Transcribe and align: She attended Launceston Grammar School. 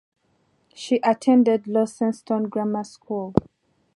She 0.73 0.99
attended 1.03 1.67
Launceston 1.67 2.45
Grammar 2.49 2.85
School. 2.85 3.35